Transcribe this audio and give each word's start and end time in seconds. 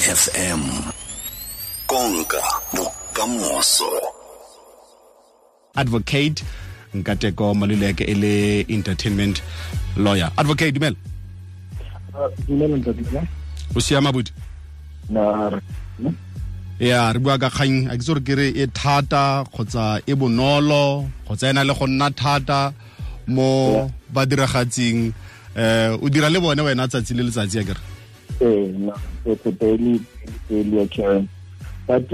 fm 0.00 0.62
konka 1.86 2.42
bokamoso. 2.72 3.90
Advocate 5.74 6.44
nkateko 6.94 7.54
maluleke 7.54 8.04
e 8.04 8.14
le 8.14 8.60
entertainment 8.68 9.42
lawyer. 9.96 10.32
Advocate 10.36 10.72
dumela. 10.72 10.96
Ntate 12.48 13.28
o 13.76 13.80
siama 13.80 14.12
bodi 14.12 14.32
ya 16.80 17.12
re 17.12 17.18
bua 17.18 17.38
ka 17.38 17.50
kgang. 17.50 17.90
A 17.90 17.96
ke 17.96 18.02
tse 18.02 18.14
gore 18.14 18.24
kere 18.24 18.48
e 18.56 18.66
thata 18.66 19.44
kgotsa 19.52 20.00
e 20.06 20.14
bonolo 20.14 21.10
kgotsa 21.26 21.50
ena 21.50 21.60
na 21.60 21.68
le 21.68 21.74
go 21.78 21.86
nna 21.86 22.10
thata 22.10 22.72
mo 23.28 23.90
badiragatsing 24.14 25.12
eh 25.56 25.92
o 25.92 26.08
dira 26.08 26.30
le 26.30 26.40
bone 26.40 26.62
wena 26.62 26.88
tsatsi 26.88 27.12
le 27.14 27.22
letsatsi 27.28 27.58
ya 27.58 27.64
kere 27.64 27.80
eh 28.40 28.72
na 28.78 28.94
it's 29.24 29.46
a 29.46 29.52
daily 29.52 30.00
daily 30.48 30.78
occurrence 30.80 31.28
but 31.86 32.04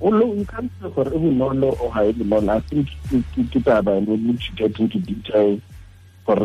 although 0.00 0.32
you 0.34 0.44
can't 0.46 0.70
say 0.80 0.90
for 0.94 1.06
e 1.08 1.18
bonolo 1.18 1.76
or 1.80 1.90
ha 1.92 2.04
e 2.04 2.12
bonolo 2.12 2.56
i 2.56 2.60
think 2.68 2.88
ke 3.10 3.22
ke 3.52 3.60
taba 3.64 3.96
and 3.96 4.08
we 4.08 4.16
need 4.16 4.40
to 4.40 4.52
get 4.56 4.78
into 4.80 4.98
details 5.00 5.60
for 6.24 6.36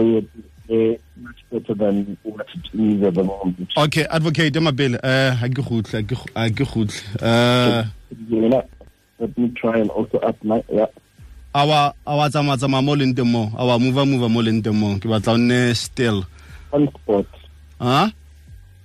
eh 0.69 0.95
much 1.17 1.41
better 1.51 1.73
than 1.75 2.17
what 2.23 2.47
it 2.55 2.65
is 2.79 3.03
at 3.03 3.13
the 3.13 3.23
moment. 3.23 3.67
Okay 3.77 4.05
advocate 4.09 4.53
mapele 4.59 4.97
ha 5.39 5.47
ke 5.47 5.61
gutle 5.61 5.99
ha 5.99 6.01
ke- 6.01 6.31
ha 6.35 6.47
ke 6.49 6.63
gutle 6.63 7.01
eh 7.21 7.83
you 8.29 8.47
know 8.49 8.63
let 9.19 9.37
me 9.37 9.49
try 9.49 9.77
and 9.79 9.89
also 9.91 10.17
up 10.19 10.35
my 10.43 10.63
yeah. 10.71 10.87
Awa 11.53 11.93
awa 12.07 12.29
tsama 12.29 12.55
tsama 12.57 12.79
mo 12.81 12.95
leng 12.95 13.13
teng 13.13 13.27
mo? 13.27 13.51
Awa 13.59 13.77
move 13.77 13.99
move 14.07 14.31
mo 14.31 14.39
leng 14.41 14.63
teng 14.63 14.73
mo? 14.73 14.95
Ke 15.03 15.11
batla 15.11 15.33
o 15.33 15.37
nne 15.37 15.75
still. 15.75 16.23
One 16.71 16.87
spot. 16.87 17.27
Ha 17.83 18.07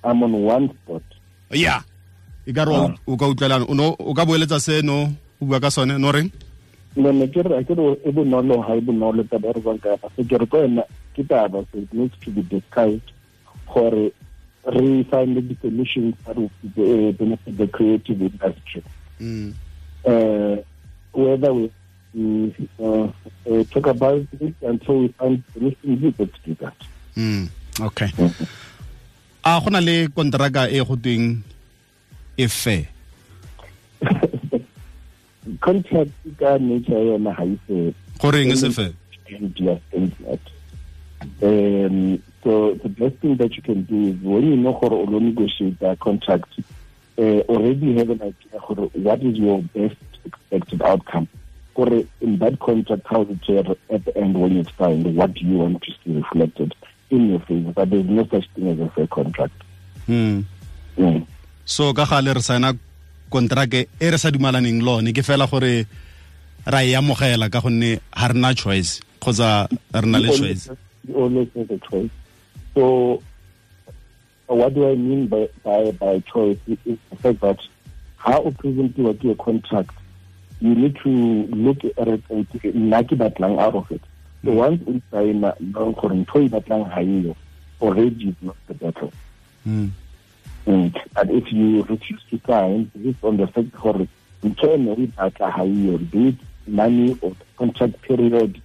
i'm 0.04 0.22
on 0.22 0.32
one 0.42 0.68
spot. 0.74 1.02
Yeah. 1.50 1.82
E 2.46 2.52
ka 2.52 2.64
re 2.64 2.74
o 3.06 3.16
ka 3.16 3.26
utlwelana 3.26 3.66
o 3.68 3.96
o 3.98 4.14
ka 4.14 4.24
boeletsa 4.24 4.60
seno 4.60 5.12
o 5.40 5.44
bua 5.46 5.60
ka 5.60 5.68
sone 5.70 5.98
no 5.98 6.12
reng? 6.12 6.30
No 6.96 7.12
ne 7.12 7.26
ke 7.26 7.42
re 7.42 7.64
ke 7.64 7.74
re 7.74 7.96
e 8.04 8.10
bonolo 8.12 8.62
ha 8.66 8.74
e 8.76 8.80
bonolo 8.80 9.22
taba 9.24 9.50
e 9.50 9.52
re 9.56 9.60
buang 9.60 9.80
ka 9.82 9.88
yona. 9.96 10.08
Se 10.16 10.24
ke 10.24 10.38
re 10.38 10.46
ko 10.46 10.64
ena 10.64 10.82
ke 11.14 11.22
taba 11.26 11.64
so 11.72 11.78
it 11.78 11.92
needs 11.92 12.14
to 12.24 12.30
be 12.30 12.42
discussed 12.42 13.10
gore 13.66 14.10
re 14.66 15.02
find 15.10 15.36
the 15.36 15.56
solution 15.60 16.16
that 16.26 16.36
will 16.36 16.50
uh, 16.64 17.12
benefit 17.12 17.56
the 17.56 17.66
creative 17.68 18.20
industry. 18.20 18.82
Mm. 19.20 19.54
uh, 20.04 20.56
whether 21.12 21.52
we, 21.54 21.72
we 22.14 22.54
uh, 22.78 23.08
uh, 23.50 23.64
talk 23.72 23.86
about 23.86 24.26
it 24.40 24.54
until 24.60 24.98
we 25.00 25.08
find 25.08 25.42
solutions 25.54 26.02
we 26.02 26.12
to 26.12 26.26
do 26.44 26.54
that 26.60 26.74
Mm. 27.16 27.48
okay 27.80 28.12
a 29.46 29.60
go 29.62 29.70
na 29.70 29.80
le 29.80 30.08
kontraka 30.08 30.66
e 30.68 30.82
go 30.82 30.96
tweng 30.96 31.38
e 32.36 32.46
fair 32.48 32.84
contract 35.64 36.10
ka 36.38 36.58
nature 36.58 36.98
yona 37.08 37.30
ha 37.38 37.44
e 37.46 37.56
fair 37.66 37.92
goreng 38.18 38.50
e 38.50 38.56
se 38.56 38.70
fair 38.70 38.92
and 39.30 39.54
just 39.54 39.82
things 39.90 40.12
that. 40.20 40.40
Um, 41.42 42.22
so 42.44 42.74
the 42.74 42.88
best 42.88 43.16
thing 43.16 43.36
that 43.36 43.56
you 43.56 43.62
can 43.62 43.82
do 43.82 44.10
is 44.10 44.16
when 44.22 44.46
you 44.46 44.56
know 44.56 44.72
how 44.80 44.88
to 44.88 45.20
negotiate 45.20 45.78
that 45.80 45.98
contract, 46.00 46.48
uh, 47.18 47.40
already 47.48 47.96
have 47.98 48.10
an 48.10 48.22
idea 48.22 48.60
of 48.60 48.94
what 48.94 49.22
is 49.22 49.36
your 49.36 49.62
best 49.74 49.96
expected 50.24 50.82
outcome. 50.82 51.28
Or 51.74 51.88
in 52.20 52.38
that 52.38 52.58
contract, 52.60 53.02
how 53.06 53.22
it 53.22 53.44
share 53.44 53.64
at 53.90 54.04
the 54.04 54.16
end 54.16 54.40
when 54.40 54.56
it's 54.56 54.74
signed, 54.76 55.14
what 55.16 55.34
do 55.34 55.44
you 55.44 55.58
want 55.58 55.82
to 55.82 55.92
see 56.04 56.12
reflected 56.12 56.74
in 57.10 57.30
your 57.30 57.40
favor? 57.40 57.72
But 57.72 57.90
there's 57.90 58.06
no 58.06 58.26
such 58.26 58.48
thing 58.54 58.68
as 58.68 58.78
a 58.80 58.88
fair 58.90 59.06
contract. 59.06 59.54
mm. 60.08 60.44
Mm. 60.98 61.26
so 61.64 61.92
ka 61.92 62.04
gale 62.06 62.32
re 62.34 62.40
sana 62.40 62.72
contract 63.30 63.74
e 63.74 63.86
re 64.00 64.16
sa 64.16 64.30
dumalaneng 64.30 64.80
le 64.82 64.92
one 64.96 65.12
ke 65.12 65.20
fela 65.26 65.50
gore 65.50 65.84
ra 66.66 66.80
e 66.82 66.94
amogela 66.94 67.50
ka 67.52 67.60
gonne 67.60 68.00
ga 68.16 68.26
re 68.32 68.38
na 68.38 68.52
choice 68.54 69.00
kgotsa 69.20 69.68
re 69.92 70.06
na 70.08 70.18
le 70.18 70.28
choice 70.32 70.68
always- 70.70 71.50
You 71.54 71.66
a 71.70 71.78
choice. 71.88 72.10
So, 72.74 73.22
what 74.48 74.74
do 74.74 74.90
I 74.90 74.94
mean 74.96 75.28
by 75.28 75.48
by, 75.62 75.90
by 75.92 76.18
choice? 76.20 76.58
Is 76.66 76.98
the 77.10 77.16
fact 77.16 77.40
that 77.40 77.58
how 78.16 78.40
presentiwa 78.42 79.14
ke 79.18 79.24
your 79.24 79.36
contract, 79.36 79.90
you 80.60 80.74
need 80.74 80.96
to 81.04 81.10
look 81.54 81.84
at 81.84 82.08
it 82.08 82.22
"Nna 82.28 83.04
ke 83.06 83.14
batlang 83.14 83.58
out 83.60 83.74
of 83.76 83.90
it. 83.92 84.00
So 84.46 84.52
once 84.52 84.80
we 84.86 85.02
sign, 85.10 85.42
uh, 85.42 85.52
gore 85.74 86.14
ntho 86.14 86.40
e 86.44 86.48
batlang 86.48 86.86
eyo, 86.96 87.34
already 87.80 88.28
it's 88.28 88.42
not 88.42 88.56
the 88.68 88.74
battle. 88.74 89.12
mm. 89.66 89.90
Mm. 90.66 90.94
But 91.14 91.30
if 91.30 91.52
you 91.52 91.82
refuse 91.82 92.22
to 92.30 92.40
sign 92.46 92.90
based 92.96 93.22
on 93.24 93.36
the 93.38 93.46
fact 93.48 93.72
gore 93.72 94.06
ntho 94.44 94.74
e 94.74 94.76
ne 94.78 94.90
o 94.92 94.96
batla 95.18 95.50
ha 95.50 95.62
eyo, 95.64 95.98
be 96.10 96.28
it 96.28 96.36
money 96.68 97.18
or 97.22 97.32
contract 97.58 98.00
period 98.02 98.62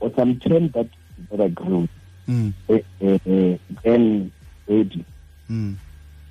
or 0.00 0.12
some 0.14 0.38
term 0.38 0.68
that 0.70 0.88
that 1.30 1.40
agreed, 1.40 1.88
Mm. 2.28 2.52
uh, 2.68 2.74
uh, 3.00 3.18
uh, 3.30 3.56
then 3.84 4.30
ready 4.68 5.04
Mm. 5.48 5.76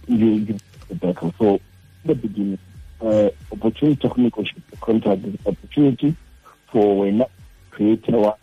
you 0.08 0.28
you 0.46 0.58
the 0.90 0.96
battle. 0.96 1.34
So 1.40 1.56
in 1.56 2.08
the 2.08 2.16
beginning, 2.16 2.60
uh, 3.02 3.30
opportunity 3.52 3.96
to 4.08 4.22
negotiate 4.22 4.70
the 4.70 4.78
contract 4.78 5.26
is 5.26 5.36
opportunity 5.48 6.16
for 6.72 7.00
when 7.00 7.24
creator 7.72 8.34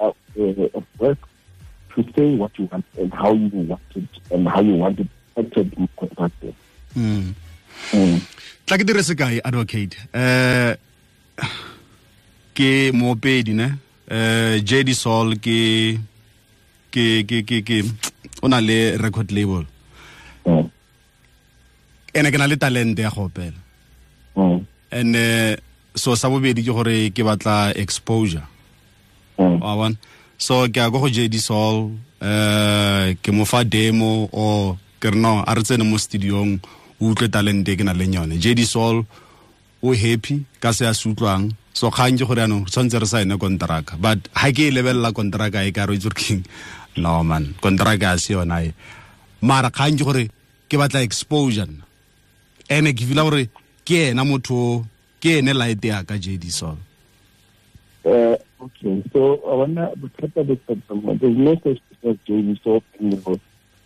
say 2.17 2.35
what 2.37 2.53
you 2.59 2.69
want 2.73 2.85
and 2.99 3.13
how 3.15 3.33
you 3.33 3.51
want 3.69 3.81
it 3.97 4.09
and 4.31 4.49
how 4.49 4.61
you 4.61 4.75
want 4.77 4.99
it 5.01 5.07
acted 5.37 5.73
in 5.79 5.89
contract. 5.97 6.45
Mm. 6.97 7.35
Mm. 7.93 8.21
tla 8.67 8.77
ke 8.79 8.85
dire 8.87 9.03
sekai 9.03 9.41
advocate 9.45 9.97
eh 10.15 10.75
ke 12.55 12.71
moopedi 12.93 13.55
ne 13.57 13.69
eh 14.09 14.61
jd 14.63 14.95
sol 14.95 15.35
ke 15.47 15.99
ke 16.93 17.25
ke 17.29 17.43
ke 17.49 17.63
ke 17.69 17.79
o 18.43 18.49
na 18.49 18.61
le 18.61 18.97
record 19.05 19.33
label 19.33 19.65
Mm. 20.47 20.67
ene 22.15 22.31
ke 22.35 22.39
na 22.39 22.47
le 22.51 22.57
talente 22.57 23.03
ya 23.03 23.11
go 23.11 23.29
opela 23.29 23.59
Mm. 24.37 24.65
and 24.91 25.17
eh 25.17 25.57
so 25.95 26.15
sa 26.15 26.29
bobedi 26.29 26.63
ke 26.67 26.73
gore 26.79 26.97
ke 27.11 27.23
batla 27.25 27.73
exposure 27.77 28.45
Mm. 29.39 29.61
wa 29.65 29.77
bona 29.81 29.97
so 30.43 30.67
ke 30.67 30.83
a 30.83 30.91
go 30.91 30.99
go 30.99 31.07
jd 31.07 31.39
sol 31.39 31.95
eh 32.19 33.15
ke 33.23 33.31
mo 33.31 33.47
fa 33.47 33.63
demo 33.63 34.27
o 34.35 34.75
ke 34.99 35.15
re 35.15 35.19
a 35.23 35.55
re 35.55 35.63
tsene 35.63 35.87
mo 35.87 35.95
studiong 35.95 36.59
o 36.99 37.03
utlwe 37.11 37.31
talente 37.31 37.79
ke 37.79 37.85
na 37.87 37.95
le 37.95 38.11
yone. 38.11 38.35
Jd 38.43 38.67
sol 38.67 39.07
o 39.83 39.95
happy 39.95 40.43
ka 40.59 40.73
se 40.75 40.83
a 40.87 40.95
se 40.95 41.07
utlwang. 41.09 41.55
So 41.73 41.91
kgang 41.95 42.19
ke 42.19 42.27
gore 42.27 42.43
yanong 42.43 42.67
tshwanetse 42.67 42.99
re 42.99 43.07
sa 43.07 43.23
ene 43.23 43.39
contraka 43.39 43.95
but 44.03 44.19
ha 44.35 44.51
ke 44.51 44.67
e 44.67 44.75
lebelela 44.75 45.15
contraka 45.15 45.63
e 45.63 45.71
ka 45.71 45.87
re 45.87 45.95
itse 45.95 46.11
king 46.11 46.43
no 46.97 47.23
man 47.23 47.55
kontraka 47.63 48.15
a 48.15 48.19
se 48.19 48.35
yona 48.35 48.67
e. 48.67 48.75
Mara 49.43 49.71
kgang 49.71 49.95
ke 49.95 50.03
gore 50.03 50.25
ke 50.67 50.75
batla 50.75 51.07
exposure 51.07 51.71
nna. 51.71 51.87
Ene 52.67 52.91
ke 52.99 53.07
fila 53.07 53.23
gore 53.23 53.47
ke 53.87 54.11
ena 54.11 54.27
motho 54.27 54.83
ke 55.23 55.39
ene 55.39 55.55
light 55.55 55.85
ya 55.85 56.03
ka 56.03 56.19
jd 56.19 56.51
sol 56.51 56.79
okay, 58.63 59.03
so 59.13 59.41
I 59.45 59.95
look 60.01 60.13
at 60.23 60.47
this 60.47 60.59
someone. 60.89 61.19
There's 61.19 61.37
no 61.37 61.55
such 61.55 61.81
thing 62.01 62.11
as 62.11 62.17
doing 62.27 62.59
so 62.63 62.83
your, 62.99 63.41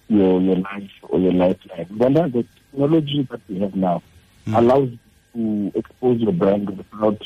your 0.09 0.41
your 0.41 0.57
life 0.57 0.91
or 1.03 1.19
your 1.19 1.33
lifeline. 1.33 1.87
Wonder 1.97 2.29
the 2.29 2.45
technology 2.71 3.27
that 3.31 3.41
we 3.49 3.61
have 3.61 3.75
now 3.75 4.03
allows 4.55 4.91
you 5.35 5.71
to 5.73 5.79
expose 5.79 6.21
your 6.21 6.33
brand 6.33 6.77
without 6.77 7.21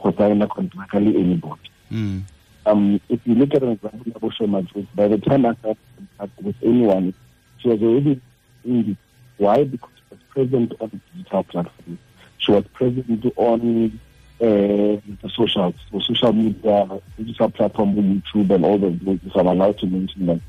consigning 0.00 0.48
contractually 0.48 1.14
anybody. 1.16 1.70
mm. 1.90 2.22
Um, 2.66 2.98
if 3.10 3.20
you 3.26 3.34
look 3.34 3.52
at 3.54 3.62
an 3.62 3.72
example 3.72 4.12
of 4.28 4.34
Sho 4.34 4.46
Madjozi, 4.46 4.86
by 4.94 5.08
the 5.08 5.18
time 5.18 5.44
I 5.44 5.54
started 5.56 5.76
contact 6.18 6.42
with 6.42 6.56
anyone, 6.62 7.12
she 7.58 7.68
was 7.68 7.82
already 7.82 8.20
in 8.64 8.90
it. 8.92 8.96
Why? 9.36 9.64
Because 9.64 9.90
she 9.96 10.14
was 10.14 10.20
present 10.30 10.72
on 10.80 10.88
the 10.88 11.00
digital 11.14 11.44
platform. 11.44 11.98
She 12.38 12.52
was 12.52 12.64
present 12.68 13.26
on 13.36 14.00
uh, 14.40 14.46
the 14.46 15.30
socials, 15.34 15.74
so 15.90 16.00
social 16.00 16.32
media, 16.32 16.88
digital 17.16 17.50
platform, 17.50 17.94
YouTube, 17.94 18.50
and 18.50 18.64
all 18.64 18.78
those 18.78 18.98
places. 18.98 19.32
I'm 19.34 19.46
allowed 19.46 19.78
to 19.78 19.86
mention 19.86 20.26
them. 20.26 20.42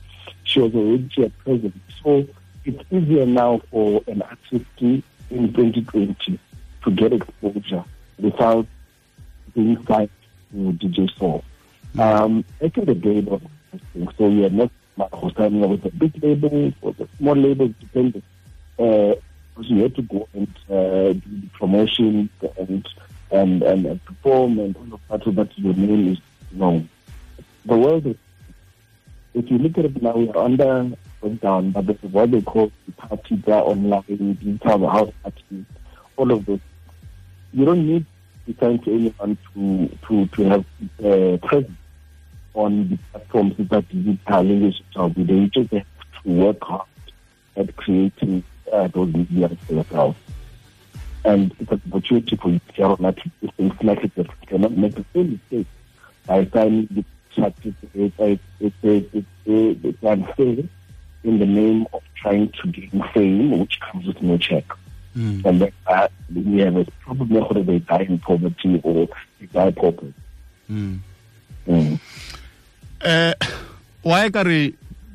She 0.43 0.59
was 0.59 0.73
already 0.73 1.09
here 1.13 1.31
present. 1.43 1.75
So 2.03 2.27
it's 2.63 2.83
easier 2.91 3.25
now 3.25 3.61
for 3.71 4.03
an 4.07 4.21
artist 4.21 4.65
in 4.79 5.03
2020 5.29 6.39
to 6.83 6.91
get 6.91 7.13
exposure 7.13 7.83
without 8.19 8.67
being 9.53 9.83
signed 9.85 10.09
to 10.51 10.57
DJ 10.73 11.15
Soul. 11.17 11.43
Um, 11.97 12.43
back 12.59 12.77
in 12.77 12.85
the 12.85 12.95
day, 12.95 13.23
so 14.17 14.27
we 14.27 14.45
are 14.45 14.49
not 14.49 14.71
signing 15.37 15.67
with 15.69 15.85
a 15.85 15.91
big 15.91 16.23
label 16.23 16.73
or 16.81 16.93
the 16.93 17.07
small 17.17 17.35
label, 17.35 17.73
depending. 17.79 18.23
Uh, 18.77 19.15
you 19.61 19.83
had 19.83 19.95
to 19.95 20.01
go 20.01 20.27
and 20.33 20.47
uh, 20.69 21.13
do 21.13 21.21
the 21.41 21.49
promotion 21.53 22.29
and, 22.57 22.87
and 23.35 23.63
and 23.63 23.85
and 23.85 24.05
perform 24.05 24.59
and 24.59 24.75
all 24.77 24.93
of 24.95 25.01
that 25.09 25.23
so 25.23 25.31
that 25.31 25.57
your 25.57 25.73
name 25.73 26.13
is 26.13 26.19
known. 26.51 26.89
The 27.65 27.77
world 27.77 28.05
is, 28.05 28.15
if 29.33 29.49
you 29.49 29.57
look 29.57 29.77
at 29.77 29.85
it 29.85 30.01
now, 30.01 30.15
we 30.15 30.29
are 30.29 30.37
under 30.37 30.95
down, 31.41 31.71
but 31.71 31.87
this 31.87 31.97
is 32.03 32.11
what 32.11 32.29
they 32.31 32.41
call 32.41 32.71
the 32.85 32.91
party 32.93 33.35
there 33.37 33.55
online, 33.55 34.03
digital 34.07 34.87
house 34.87 35.11
party. 35.23 35.65
all 36.17 36.31
of 36.31 36.45
those. 36.45 36.59
You 37.53 37.65
don't 37.65 37.87
need 37.87 38.05
to 38.45 38.55
sign 38.59 38.79
to 38.79 38.93
anyone 38.93 39.37
to 39.53 39.97
to 40.07 40.27
to 40.27 40.43
have 40.49 40.65
uh, 41.03 41.37
presence 41.47 41.77
on 42.53 42.89
the 42.89 42.97
platforms 43.11 43.55
that 43.57 43.89
digital 43.89 44.43
digital 44.43 45.09
media. 45.15 45.35
You 45.35 45.47
just 45.47 45.71
have 45.73 45.85
to 46.23 46.29
work 46.29 46.61
hard 46.61 46.87
at 47.55 47.75
creating 47.75 48.43
uh, 48.71 48.87
those 48.87 49.13
media 49.13 49.49
for 49.65 49.73
yourself. 49.73 50.15
And 51.25 51.51
it's 51.59 51.71
an 51.71 51.81
opportunity 51.91 52.35
for 52.35 52.49
you 52.49 52.61
to 52.75 52.95
to 52.95 53.51
things 53.57 53.73
like 53.81 54.03
it. 54.03 54.27
Cannot 54.47 54.77
make 54.77 54.95
the 54.95 55.05
same 55.13 55.31
mistake 55.31 55.67
by 56.27 56.45
signing 56.53 56.87
the 56.91 57.03
certificate. 57.35 58.39
It's, 58.59 58.75
it's, 58.83 60.03
unfair 60.03 60.63
in 61.23 61.39
the 61.39 61.45
name 61.45 61.87
of 61.93 62.03
trying 62.15 62.51
to 62.61 62.67
gain 62.67 63.03
fame, 63.13 63.59
which 63.59 63.79
comes 63.79 64.05
with 64.05 64.21
no 64.21 64.37
check. 64.37 64.65
Mm. 65.17 65.45
And 65.45 65.61
that, 65.61 65.73
uh, 65.87 66.07
we 66.33 66.59
have 66.59 66.75
a 66.75 66.85
problem 67.01 67.29
whether 67.29 67.63
they 67.63 67.79
die 67.79 68.05
in 68.07 68.19
poverty 68.19 68.79
or 68.83 69.07
they 69.39 69.47
die 69.47 69.71
poor. 69.71 69.93
Mm. 70.69 70.99
Mm. 71.67 71.99
eh 73.05 73.33
wa 74.05 74.25
e 74.25 74.29
ka 74.29 74.41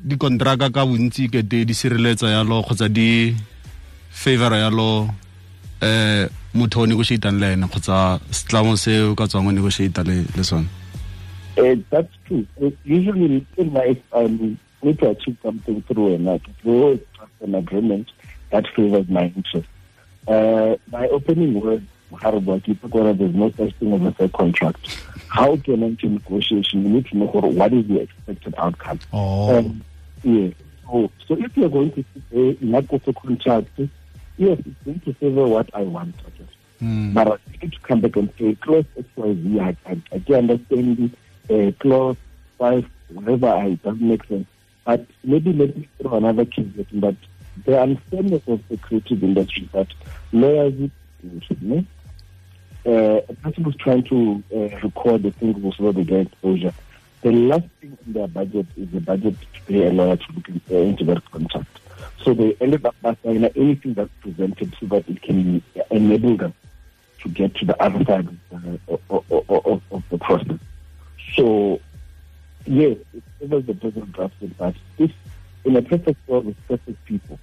dikontraka 0.01 0.71
ka 0.71 0.83
bontsi 0.87 1.27
ke 1.31 1.43
di 1.43 1.67
sireletsa 1.75 2.31
yalo 2.31 2.63
kgotsa 2.63 2.87
di 2.91 3.35
favor 4.09 4.55
yalo 4.55 5.07
eh 5.81 6.27
motho 6.53 6.81
o 6.81 6.85
negotiatang 6.85 7.39
le 7.39 7.53
ene 7.53 7.67
kgotsa 7.67 8.19
setlamo 8.31 8.75
se 8.77 8.99
o 9.01 9.15
ka 9.15 9.27
tswang 9.27 9.47
o 9.47 9.51
negotiata 9.51 10.03
le 10.03 10.23
le 10.37 10.43
sone 10.43 10.67
Uh, 11.57 11.75
that's 11.89 12.07
true. 12.25 12.47
Uh, 12.63 12.69
usually 12.85 13.45
in 13.57 13.73
life, 13.73 13.99
um, 14.13 14.57
need 14.81 14.97
to 14.99 15.09
achieve 15.09 15.35
something 15.43 15.81
through 15.81 16.15
an 16.15 16.25
act. 16.29 16.47
We 16.63 16.71
always 16.71 16.99
trust 17.13 17.31
an 17.41 17.55
agreement 17.55 18.07
that 18.51 18.65
favors 18.73 19.09
my 19.09 19.25
interest. 19.35 19.67
Uh, 20.29 20.77
my 20.89 21.07
opening 21.09 21.59
word, 21.59 21.85
there's 22.21 23.35
no 23.35 23.51
such 23.57 23.75
thing 23.75 23.93
as 23.93 24.01
a 24.01 24.11
fair 24.13 24.29
contract. 24.29 24.97
How 25.27 25.57
to 25.57 25.73
enter 25.73 26.07
negotiation, 26.07 26.83
you 26.83 26.89
need 26.89 27.05
to 27.07 27.17
know 27.17 27.25
what 27.25 27.73
is 27.73 27.85
the 27.85 27.99
expected 27.99 28.55
outcome. 28.57 28.99
oh 29.11 29.57
Um, 29.57 29.83
yeah 30.23 30.51
So, 30.89 31.11
so 31.27 31.35
if 31.37 31.55
you're 31.57 31.69
going 31.69 31.91
to 31.91 32.05
say 32.31 32.57
not 32.61 32.87
go 32.87 32.97
to 32.99 33.11
contract, 33.13 33.77
yes, 34.41 34.59
it's 34.65 34.83
going 34.83 34.99
to 35.01 35.13
favor 35.13 35.47
what 35.47 35.69
I 35.73 35.81
want. 35.83 36.15
I 36.25 36.29
guess. 36.37 36.47
mm. 36.81 37.13
But 37.13 37.27
I 37.33 37.37
need 37.61 37.73
to 37.73 37.79
come 37.81 38.01
back 38.01 38.15
and 38.15 38.29
say 38.37 38.55
clause 38.55 38.85
X, 38.97 39.07
Y, 39.15 39.33
Z. 39.35 39.59
I, 39.59 39.77
I, 39.85 40.01
I 40.11 40.19
can 40.19 40.35
understand 40.35 41.13
the 41.47 41.67
uh, 41.67 41.71
clause 41.79 42.17
five, 42.57 42.85
whatever. 43.09 43.47
I 43.47 43.65
it 43.67 43.83
doesn't 43.83 44.01
make 44.01 44.25
sense. 44.25 44.47
But 44.85 45.05
maybe 45.23 45.53
let 45.53 45.77
me 45.77 45.87
throw 46.01 46.17
another 46.17 46.45
case. 46.45 46.67
But 46.93 47.15
the 47.65 47.81
unfairness 47.81 48.41
of 48.47 48.67
the 48.69 48.77
creative 48.77 49.23
industry 49.23 49.69
that 49.73 49.87
lawyers, 50.31 50.73
me, 51.61 51.85
uh, 52.85 52.91
a 53.29 53.33
person 53.43 53.63
who's 53.63 53.75
trying 53.75 54.03
to 54.05 54.43
uh, 54.55 54.79
record 54.83 55.21
the 55.23 55.31
thing 55.31 55.61
was 55.61 55.75
they 55.95 56.03
get 56.03 56.27
exposure. 56.27 56.73
The 57.21 57.31
last 57.31 57.65
thing 57.79 57.95
in 58.07 58.13
their 58.13 58.27
budget 58.27 58.65
is 58.75 58.89
the 58.89 58.99
budget 59.01 59.35
to 59.39 59.61
pay 59.67 59.85
a 59.85 59.91
lawyer 59.91 60.15
to 60.17 60.23
look 60.33 60.49
in- 60.49 60.61
into 60.75 61.03
that 61.05 61.23
contract. 61.29 61.79
So 62.23 62.33
they 62.33 62.55
ended 62.61 62.85
up 62.85 62.95
by 63.01 63.17
anything 63.25 63.93
that's 63.95 64.11
presented 64.21 64.75
so 64.79 64.85
that 64.87 65.09
it 65.09 65.21
can 65.21 65.63
enable 65.89 66.37
them 66.37 66.53
to 67.21 67.29
get 67.29 67.55
to 67.55 67.65
the 67.65 67.81
other 67.81 68.03
side 68.05 68.27
of, 68.87 68.99
of, 69.09 69.23
of, 69.49 69.81
of 69.91 70.03
the 70.09 70.17
process. 70.17 70.57
So, 71.35 71.79
yes, 72.65 72.97
it 73.13 73.23
favors 73.39 73.65
the 73.65 73.73
person 73.73 74.11
drafted, 74.11 74.57
but 74.57 74.75
if 74.97 75.11
in 75.63 75.75
a 75.75 75.81
perfect 75.81 76.27
world 76.27 76.45
with 76.45 76.67
perfect 76.67 77.03
people, 77.05 77.39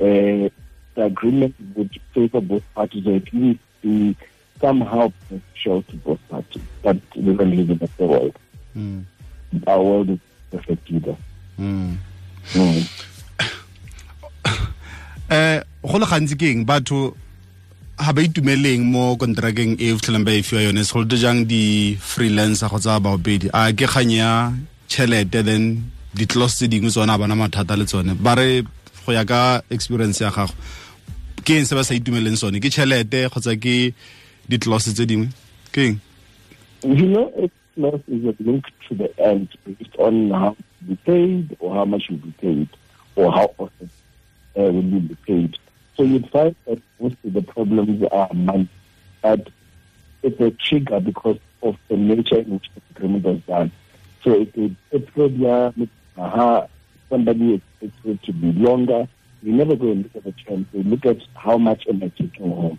uh, 0.00 0.48
the 0.94 1.04
agreement 1.04 1.54
would 1.74 1.90
favor 2.12 2.40
both 2.40 2.62
parties, 2.74 3.06
or 3.06 3.16
at 3.16 3.32
least 3.32 3.60
be 3.80 4.16
somehow 4.60 5.12
beneficial 5.28 5.82
to 5.82 5.96
both 5.96 6.20
parties. 6.28 6.62
But 6.82 6.96
we 7.16 7.34
don't 7.34 7.56
live 7.56 7.70
in 7.70 7.78
a 7.82 7.86
fair 7.86 8.06
world. 8.08 8.36
Mm. 8.76 9.04
Our 9.66 9.82
world 9.82 10.10
is 10.10 10.18
perfect 10.50 10.90
either. 10.90 11.16
Mm. 11.58 11.96
Mm. 12.52 12.90
Eh 15.30 15.62
go 15.82 15.98
le 15.98 16.06
gantsi 16.06 16.36
ke 16.36 16.50
eng? 16.50 16.64
Batho 16.64 17.14
ga 17.98 18.12
ba 18.12 18.20
itumeleng 18.22 18.82
mo 18.82 19.16
kontrakeng 19.16 19.78
e 19.78 19.94
fitlhelang 19.94 20.24
ba 20.24 20.32
e 20.32 20.42
fiwa 20.42 20.62
yone 20.66 20.82
segolote 20.84 21.16
jang 21.20 21.44
di-freelancer 21.46 22.68
kgotsa 22.68 22.98
baopedi? 22.98 23.50
A 23.52 23.70
ke 23.72 23.86
kgang 23.86 24.10
ya 24.10 24.52
tšhelete 24.88 25.44
then 25.44 25.84
di-clos 26.14 26.56
tse 26.56 26.68
dingwe 26.68 26.90
tsone 26.90 27.12
a 27.12 27.18
bana 27.18 27.34
mathata 27.34 27.76
le 27.76 27.84
tsone. 27.84 28.14
Ba 28.18 28.34
re 28.34 28.62
go 29.06 29.12
ya 29.12 29.24
ka 29.24 29.62
experience 29.70 30.20
ya 30.20 30.30
gago 30.30 30.54
ke 31.44 31.58
eng 31.58 31.66
se 31.66 31.74
ba 31.74 31.84
sa 31.84 31.94
itumeleng 31.94 32.38
sone? 32.38 32.58
Ke 32.58 32.70
tšhelete 32.70 33.28
kgotsa 33.30 33.54
ke 33.58 33.94
di-clos 34.48 34.90
tse 34.90 35.04
dingwe? 35.06 35.28
Ke 35.70 35.92
eng? 35.92 35.96
You 36.82 37.06
know, 37.14 37.30
uh, 44.56 44.62
will 44.62 44.82
be 44.82 45.16
paid. 45.26 45.58
So 45.96 46.02
you'd 46.02 46.28
find 46.30 46.54
that 46.66 46.80
most 47.00 47.16
of 47.24 47.32
the 47.32 47.42
problems 47.42 48.02
are 48.10 48.32
money, 48.32 48.68
but 49.20 49.48
it's 50.22 50.40
a 50.40 50.50
trigger 50.50 51.00
because 51.00 51.38
of 51.62 51.76
the 51.88 51.96
nature 51.96 52.38
in 52.38 52.50
which 52.50 52.70
the 52.74 52.80
agreement 52.96 53.24
was 53.24 53.40
done. 53.40 53.72
So 54.24 54.40
if 54.40 54.56
it, 54.56 54.72
it's 54.90 55.10
good, 55.10 55.36
yeah, 55.36 55.70
somebody 57.08 57.54
expects 57.54 58.04
it 58.04 58.22
to 58.24 58.32
be 58.32 58.52
longer, 58.52 59.08
you 59.42 59.52
never 59.52 59.76
go 59.76 59.90
and 59.90 60.04
look 60.04 60.16
at 60.16 60.24
the 60.24 60.32
terms. 60.32 60.66
You 60.72 60.82
look 60.84 61.04
at 61.04 61.18
how 61.34 61.58
much 61.58 61.86
am 61.88 62.02
I 62.02 62.08
taking 62.08 62.50
home. 62.50 62.78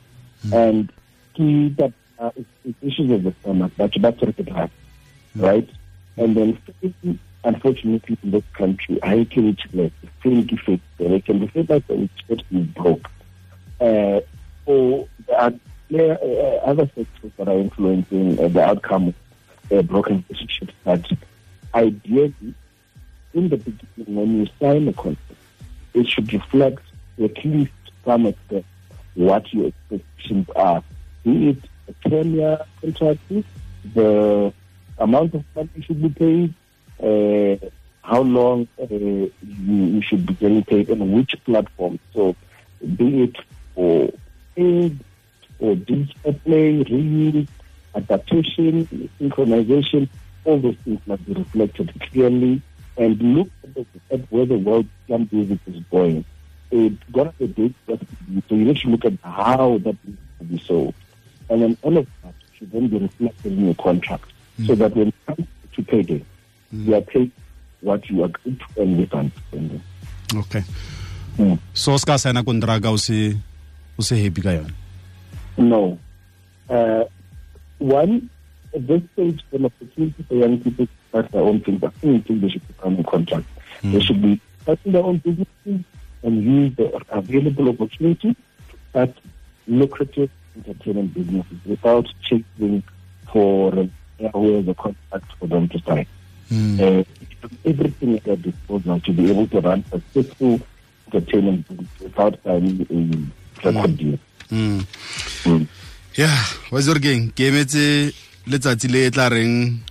And 0.52 0.92
key 1.34 1.70
that 1.78 1.94
uh, 2.20 2.32
it's, 2.36 2.50
it's 2.64 2.78
issues 2.82 3.12
of 3.12 3.24
the 3.24 3.34
stomach, 3.42 3.74
but 3.78 3.92
that's 4.00 4.22
what 4.22 4.40
it 4.40 4.50
has, 4.50 4.70
right? 5.36 5.70
And 6.18 6.38
then, 6.38 6.60
unfortunately, 7.44 8.18
in 8.24 8.32
this 8.32 8.44
country, 8.54 9.00
I 9.04 9.26
can 9.26 9.48
reach 9.48 9.68
less. 9.74 9.92
Film 10.22 10.44
defects, 10.44 10.86
they 10.98 11.20
can 11.22 11.40
be 11.40 11.48
famous 11.48 11.84
and 11.90 12.10
it's 12.30 12.42
be 12.44 12.64
broke. 12.64 13.10
Uh, 13.80 14.22
so 14.66 15.08
there 15.28 15.40
are 15.40 15.54
uh, 15.94 16.58
other 16.66 16.86
factors 16.88 17.32
that 17.38 17.48
are 17.48 17.60
influencing 17.60 18.40
uh, 18.40 18.48
the 18.48 18.64
outcome 18.64 19.10
of 19.10 19.16
uh, 19.72 19.82
broken 19.82 20.24
relationships. 20.30 20.74
But 20.84 21.12
ideally, 21.74 22.54
in 23.34 23.50
the 23.50 23.58
beginning, 23.58 24.16
when 24.16 24.38
you 24.40 24.48
sign 24.60 24.88
a 24.88 24.94
contract, 24.94 25.20
it 25.94 26.08
should 26.08 26.32
reflect 26.32 26.82
at 27.22 27.46
least 27.46 27.72
some 28.06 28.26
extent 28.26 28.66
what 29.16 29.52
your 29.54 29.68
expectations 29.68 30.48
are. 30.56 30.84
Be 31.24 31.50
it 31.50 31.58
a 31.88 32.10
10 32.10 32.34
year 32.34 32.60
contract, 32.82 33.22
the 33.94 34.54
amount 34.98 35.36
of 35.36 35.44
money 35.56 35.70
should 35.82 36.02
be 36.02 36.10
paid, 36.10 36.54
uh, 37.04 37.56
how 38.02 38.22
long 38.22 38.68
uh, 38.82 38.86
you, 38.90 39.32
you 39.42 40.02
should 40.02 40.26
be 40.26 40.34
getting 40.34 40.64
paid, 40.64 40.90
and 40.90 41.14
which 41.14 41.36
platform. 41.46 42.00
So, 42.14 42.36
be 42.96 43.24
it 43.24 43.36
for 43.76 44.12
paid 44.56 45.00
or 45.60 45.76
digital 45.76 46.34
play, 46.34 46.78
reading, 46.78 47.48
adaptation, 47.96 49.10
synchronization, 49.20 50.10
all 50.46 50.60
those 50.60 50.76
things 50.84 51.00
must 51.06 51.26
be 51.26 51.34
reflected 51.34 51.94
clearly 52.12 52.62
and 52.98 53.22
look 53.22 53.50
at, 54.12 54.20
where 54.32 54.46
the 54.46 54.58
world 54.58 54.86
can 55.08 55.28
music 55.32 55.60
is 55.68 55.82
going. 55.92 56.26
It 56.72 57.12
got 57.12 57.34
a 57.40 57.48
date, 57.48 57.76
so 57.88 58.00
you 58.50 58.66
need 58.66 58.78
to 58.78 58.90
look 58.90 59.06
at 59.06 59.14
how 59.24 59.78
that 59.80 59.96
needs 60.06 60.20
to 60.40 60.44
be 60.46 60.60
sold. 60.60 60.94
And 61.50 61.62
then 61.62 61.78
all 61.82 61.98
of 61.98 62.08
that 62.24 62.34
should 62.58 62.72
then 62.72 62.88
be 62.88 62.98
reflected 62.98 63.54
in 63.54 63.66
your 63.66 63.76
contract 63.76 64.32
so 64.66 64.76
that 64.76 64.96
when 64.96 65.10
it 65.10 65.16
comes 65.26 65.48
to 65.76 65.84
payday, 65.84 66.24
you 66.74 66.96
are 66.96 67.02
paid 67.02 67.32
what 67.82 68.10
you 68.10 68.24
agreed 68.24 68.60
to 68.60 68.82
earn 68.82 68.98
with 68.98 69.14
understanding. 69.14 69.82
okay 70.36 70.64
Mm. 71.38 71.58
so 71.74 71.94
o 71.94 71.98
se 71.98 72.06
ka 72.06 72.18
signa 72.18 72.44
kontraka 72.44 72.92
o 72.94 72.98
se 72.98 73.36
o 73.98 74.02
se 74.04 74.18
happy 74.24 74.42
ka 74.42 74.54
No. 75.58 75.98
Uh, 76.70 77.04
one, 77.80 78.30
at 78.74 78.88
this 78.88 79.02
stage, 79.14 79.42
an 79.52 79.66
opportunity 79.66 80.24
for 80.28 80.36
young 80.36 80.60
people 80.60 80.86
to 80.86 80.92
start 81.10 81.32
their 81.32 81.42
own 81.42 81.60
things. 81.62 81.84
I 81.84 81.90
don't 82.02 82.22
think 82.26 82.42
they 82.42 82.50
should 82.50 82.68
become 82.68 83.00
a 83.00 83.04
contract. 83.04 83.46
They 83.84 84.00
should 84.02 84.22
be 84.22 84.40
starting 84.62 84.92
their 84.94 85.04
own 85.04 85.18
businesses 85.18 85.86
and 86.24 86.44
use 86.44 86.76
the 86.76 87.02
available 87.10 87.70
opportunity 87.70 88.34
to 88.34 88.78
start 88.90 89.12
lucrative 89.68 90.30
entertainment 90.56 91.14
businesses 91.14 91.58
without 91.66 92.08
chasing 92.24 92.82
for 93.32 93.74
uh, 93.78 94.30
where 94.40 94.62
the 94.62 94.74
contract 94.74 95.26
for 95.40 95.48
them 95.48 95.68
to 95.70 95.80
sign. 95.82 96.08
Mm. 96.52 96.80
Uh, 96.80 97.04
everything 97.66 98.16
at 98.18 98.24
their 98.24 98.36
disposal 98.38 99.00
to 99.00 99.12
be 99.12 99.30
able 99.30 99.48
to 99.48 99.60
run 99.62 99.84
successful 99.92 100.60
entertainment 101.08 101.66
without 102.02 102.38
signing 102.44 102.82
a 102.90 103.66
record 103.66 103.98
deal. 103.98 104.18
Mm. 104.52 104.86
Mm. 105.46 105.68
ya 106.14 106.30
wa 106.72 106.80
itse 106.80 106.94
gore 106.94 107.32
ke 107.34 107.50
emetse 107.50 108.14
letsatsi 108.46 108.88
le 108.88 109.10
tla 109.10 109.30
reng 109.34 109.82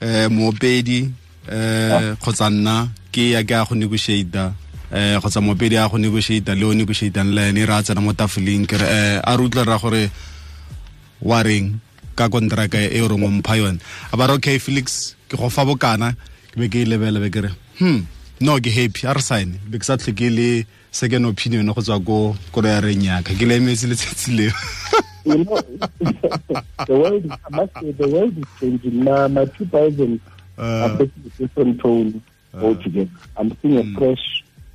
um 0.00 0.32
moopedi 0.32 1.04
um 1.52 2.16
kgotsa 2.16 2.48
nna 2.50 2.88
ke 3.12 3.36
ya 3.36 3.44
ke 3.44 3.52
ya 3.52 3.64
go 3.68 3.74
negotiata 3.76 4.54
eh 4.92 5.18
go 5.20 5.28
tsa 5.28 5.40
mopedi 5.40 5.76
a 5.76 5.88
go 5.88 5.98
negotiate 5.98 6.54
le 6.54 6.64
o 6.64 6.72
negotiatang 6.72 7.34
le 7.34 7.48
ene 7.48 7.66
ra 7.66 7.82
tsena 7.82 8.00
mo 8.00 8.12
ke 8.14 8.76
re 8.80 8.86
eh 8.86 9.20
a 9.20 9.36
ra 9.36 9.76
gore 9.78 10.10
wa 11.20 11.42
reng 11.42 11.76
ka 12.16 12.28
kontraka 12.32 12.80
e 12.80 13.00
o 13.04 13.08
reng 13.08 13.24
o 13.24 13.28
mpha 13.30 13.56
yone 13.60 13.78
a 14.12 14.16
ba 14.16 14.26
re 14.26 14.32
okay 14.40 14.58
felix 14.58 15.14
ke 15.28 15.36
go 15.36 15.48
fa 15.52 15.64
bokana 15.68 16.14
ke 16.52 16.56
be 16.60 16.68
ke 16.72 16.82
e 16.82 16.88
lebele 16.88 17.20
be 17.20 17.30
ke 17.30 17.40
re 17.46 17.50
hmm 17.78 18.00
no 18.40 18.56
ke 18.60 18.70
happy 18.72 19.06
a 19.06 19.12
re 19.14 19.22
sign 19.22 19.58
be 19.70 19.78
ke 19.78 19.84
sa 19.84 19.96
tlhe 20.00 20.16
ke 20.16 20.28
le 20.32 20.48
second 20.90 21.26
opinion 21.28 21.68
go 21.76 21.80
tswa 21.84 22.00
ko 22.00 22.36
koro 22.52 22.68
ya 22.68 22.80
reng 22.80 23.04
yaka 23.04 23.36
ke 23.36 23.44
le 23.46 23.60
emetse 23.60 23.84
letsatsi 23.86 24.32
leo 24.36 24.52
you 25.26 25.42
know, 25.42 25.58
the 26.86 26.94
world, 26.94 27.26
I 27.26 27.50
must 27.50 27.72
say, 27.82 27.90
the 27.90 28.06
world 28.06 28.38
is 28.38 28.46
changing. 28.60 29.02
My, 29.02 29.26
my 29.26 29.44
2000 29.58 30.20
Uh, 30.56 30.62
are 30.86 30.96
taking 30.96 31.24
a 31.26 31.30
different 31.42 31.80
tone 31.82 32.22
altogether. 32.62 33.10
I'm 33.36 33.50
seeing 33.60 33.76
a 33.76 33.82
Mm. 33.82 33.98
fresh 33.98 34.24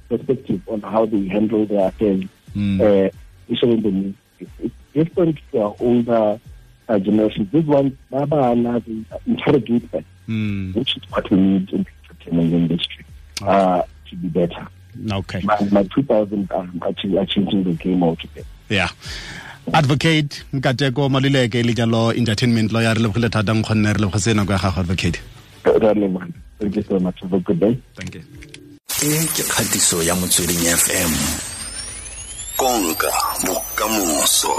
perspective 0.10 0.62
on 0.68 0.82
how 0.84 1.06
they 1.08 1.24
handle 1.28 1.66
their 1.66 1.88
affairs, 1.88 2.22
Mm. 2.54 2.78
uh, 2.84 3.10
especially 3.50 3.78
in 3.78 3.82
the 3.82 3.92
news. 3.92 4.16
It's 4.60 4.76
different 4.94 5.40
to 5.54 5.58
our 5.64 5.74
older 5.80 6.38
uh, 6.92 7.00
generations. 7.00 7.48
This 7.52 7.66
one, 7.66 7.98
Baba 8.12 8.52
and 8.52 8.68
I 8.68 8.82
interrogate 9.26 9.92
that, 9.92 10.04
mm. 10.28 10.76
which 10.76 10.98
is 10.98 11.04
what 11.12 11.30
we 11.32 11.38
need 11.38 11.70
in 11.72 11.84
the 11.84 11.90
entertainment 12.10 12.54
industry 12.54 13.06
uh, 13.48 13.82
to 14.10 14.16
be 14.16 14.28
better. 14.28 14.68
okay 15.20 15.40
My, 15.44 15.58
my 15.72 15.84
2000 15.84 16.52
are 16.52 16.68
actually 16.90 17.18
are 17.18 17.26
changing 17.26 17.64
the 17.64 17.74
game 17.84 18.04
altogether. 18.04 18.48
yeah 18.70 18.90
advocate 19.74 20.44
nkateko 20.54 21.10
maluleke 21.10 21.64
le 21.64 21.74
jalo 21.74 22.14
entertainment 22.14 22.72
lawyer 22.72 22.94
re 22.94 23.02
lebogile 23.02 23.30
thata 23.30 23.54
nkgonne 23.54 23.94
re 23.94 24.00
lebogetse 24.00 24.34
nako 24.34 24.52
ya 24.54 24.60
gago 24.60 24.80
advocate 24.82 25.20
Thank 25.64 26.76
you 26.76 26.84
so 26.84 27.00
much. 27.00 27.20
Have 27.22 27.34
a 27.34 27.40
good 27.40 27.60
day. 27.60 27.78
thank 27.96 28.16
you 28.16 28.22
e 29.04 29.26
ke 29.36 29.44
kgatiso 29.44 30.04
ya 30.04 30.16
motsweding 30.16 30.62
fm 30.84 31.12
konka 32.58 33.12
bokamoso 33.48 34.54